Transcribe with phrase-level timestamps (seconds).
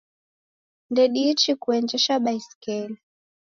[0.91, 2.97] Ndediichi kuenjesha baiskili